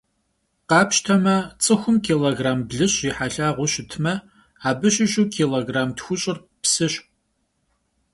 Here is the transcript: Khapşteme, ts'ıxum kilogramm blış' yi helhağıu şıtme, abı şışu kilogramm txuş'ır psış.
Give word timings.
Khapşteme, 0.69 1.37
ts'ıxum 1.61 1.97
kilogramm 2.05 2.59
blış' 2.69 2.97
yi 3.03 3.11
helhağıu 3.17 3.67
şıtme, 3.71 4.13
abı 4.69 4.89
şışu 4.95 5.23
kilogramm 5.35 5.89
txuş'ır 5.97 6.37
psış. 6.63 6.93